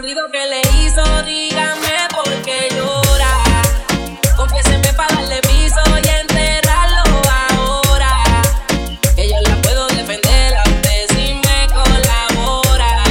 bandido 0.00 0.30
que 0.32 0.46
le 0.46 0.60
hizo, 0.80 1.02
dígame 1.24 2.08
por 2.10 2.32
qué 2.42 2.68
llora. 2.74 3.32
Confiéseme 4.34 4.90
para 4.94 5.14
darle 5.14 5.40
piso 5.42 5.82
y 6.02 6.08
enterrarlo 6.08 7.02
ahora. 7.50 8.22
Que 9.14 9.28
yo 9.28 9.36
la 9.42 9.56
puedo 9.60 9.86
defender 9.88 10.56
a 10.56 10.62
usted 10.62 11.06
si 11.10 11.34
me 11.34 11.66
colabora. 11.74 13.02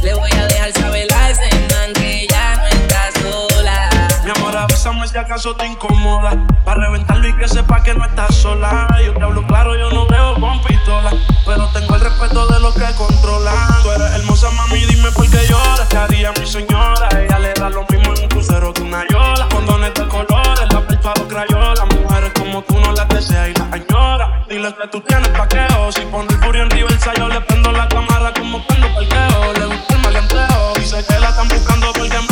Le 0.00 0.14
voy 0.14 0.30
a 0.30 0.46
dejar 0.46 0.72
saber 0.74 1.12
a 1.12 1.30
ese 1.30 1.50
man 1.70 1.92
que 1.94 2.28
ya 2.30 2.54
no 2.54 2.66
está 2.66 3.10
sola. 3.20 3.90
Mi 4.22 4.30
amor, 4.30 4.56
avísame 4.56 5.08
si 5.08 5.18
acaso 5.18 5.56
te 5.56 5.66
incomoda. 5.66 6.30
Para 6.64 6.86
reventarlo 6.86 7.26
y 7.26 7.36
que 7.36 7.48
sepa 7.48 7.82
que 7.82 7.94
no 7.94 8.04
estás 8.04 8.32
sola. 8.32 8.86
Yo 9.04 9.12
te 9.12 9.24
hablo 9.24 9.44
claro, 9.48 9.76
yo 9.76 9.90
no 9.90 10.06
veo 10.06 10.34
con 10.38 10.62
pistola. 10.62 11.10
Pero 11.44 11.68
tengo 11.72 11.96
el 11.96 12.00
respeto 12.00 12.46
de 12.46 12.60
lo 12.60 12.72
que 12.72 12.94
con 12.96 13.15
tú 22.62 22.78
no 22.80 22.92
las 22.92 23.08
deseas 23.08 23.48
y 23.48 23.54
las 23.54 23.72
añora. 23.72 24.44
Dile 24.48 24.74
que 24.74 24.88
tú 24.88 25.00
tienes 25.00 25.28
paqueo. 25.28 25.92
Si 25.92 26.00
pone 26.02 26.28
el 26.30 26.38
furio 26.38 26.62
en 26.62 26.70
reversa, 26.70 27.12
yo 27.14 27.28
le 27.28 27.40
prendo 27.42 27.72
la 27.72 27.88
cámara 27.88 28.32
como 28.34 28.64
cuando 28.66 28.86
parqueo. 28.94 29.52
Le 29.54 29.66
gusta 29.66 29.94
el 29.94 30.02
maleanteo. 30.02 30.72
Dice 30.76 31.04
que 31.06 31.18
la 31.18 31.28
están 31.28 31.48
buscando 31.48 31.92
porque 31.92 32.25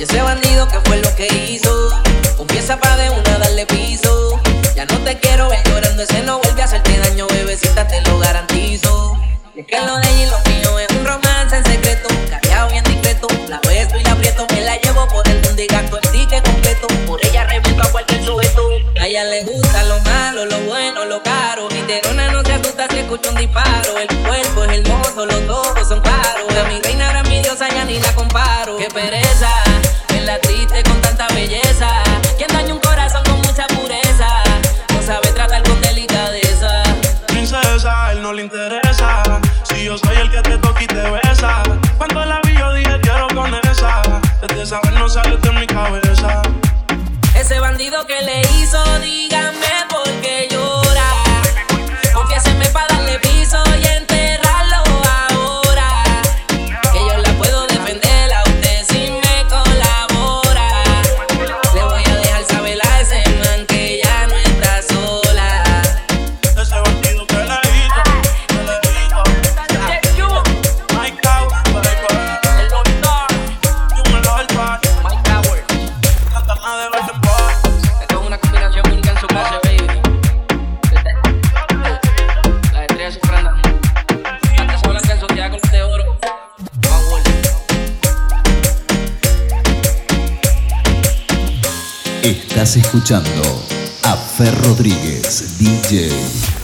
Y 0.00 0.04
ese 0.04 0.22
bandido 0.22 0.66
que 0.66 0.80
fue 0.86 0.96
lo 0.96 1.14
que 1.14 1.26
hizo, 1.26 1.90
confiesa 2.38 2.78
pa' 2.78 2.96
de 2.96 3.10
una 3.10 3.36
darle 3.36 3.66
piso. 3.66 4.40
Ya 4.74 4.86
no 4.86 4.96
te 5.00 5.18
quiero 5.18 5.50
ver 5.50 5.62
llorando, 5.64 6.02
ese 6.02 6.22
no 6.22 6.38
vuelve 6.38 6.62
a 6.62 6.64
hacerte 6.64 6.96
daño, 7.00 7.26
bebecita, 7.26 7.86
te 7.86 8.00
lo 8.00 8.18
garantizo. 8.18 9.20
Y 9.54 9.60
es 9.60 9.66
que 9.66 9.78
lo 9.78 9.98
de 9.98 10.08
ella 10.08 10.22
y 10.22 10.30
lo 10.30 10.38
mío 10.50 10.78
es 10.78 10.96
un 10.96 11.04
romance 11.04 11.54
en 11.54 11.66
secreto, 11.66 12.08
callado 12.30 12.70
bien 12.70 12.82
discreto. 12.84 13.28
La 13.46 13.60
beso 13.60 13.98
y 13.98 14.02
la 14.04 14.12
aprieto, 14.12 14.46
me 14.54 14.62
la 14.62 14.80
llevo 14.80 15.06
por 15.08 15.28
el 15.28 15.38
mundo 15.42 15.60
y 15.60 15.66
gasto 15.66 15.98
el 15.98 16.42
completo. 16.44 16.86
Por 17.06 17.22
ella 17.26 17.44
reviento 17.44 17.82
a 17.82 17.92
cualquier 17.92 18.24
sujeto. 18.24 18.70
A 18.98 19.06
ella 19.06 19.24
le 19.24 19.44
gusta 19.44 19.82
lo 19.82 19.98
malo, 20.00 20.46
lo 20.46 20.60
bueno, 20.60 21.04
lo 21.04 21.22
caro. 21.22 21.68
Mi 21.68 21.82
terona 21.82 22.30
no 22.30 22.42
se 22.42 22.54
asusta 22.54 22.86
si 22.90 23.00
escucha 23.00 23.28
un 23.28 23.36
disparo. 23.36 23.98
El 23.98 24.08
cuerpo 24.24 24.64
es 24.64 24.78
hermoso, 24.78 25.26
los 25.26 25.48
ojos 25.50 25.88
son 25.88 26.00
claros. 26.00 26.48
De 26.48 26.64
mi 26.64 26.80
reina 26.80 27.10
era 27.10 27.22
mi 27.24 27.42
diosa, 27.42 27.68
ya 27.68 27.84
ni 27.84 27.98
la 27.98 28.14
comparo. 28.14 28.78
Qué 28.78 28.88
pereza, 28.88 29.50
te 40.50 40.58
toca 40.58 40.82
y. 40.82 41.62
Cuando 41.96 42.24
la 42.24 42.40
vi, 42.42 42.54
yo 42.58 42.72
dije 42.72 43.00
quiero 43.02 43.28
con 43.28 43.54
esa. 43.54 44.02
Desde 44.40 44.66
saber 44.66 44.92
no 44.94 45.08
sale 45.08 45.36
de 45.36 45.52
mi 45.52 45.66
cabeza. 45.66 46.42
Ese 47.36 47.60
bandido 47.60 48.04
que 48.06 48.20
le 48.22 48.40
hizo, 48.58 48.82
dígame 49.00 49.59
Estás 92.22 92.76
escuchando 92.76 93.64
a 94.02 94.14
Fer 94.14 94.54
Rodríguez, 94.62 95.56
DJ. 95.58 96.59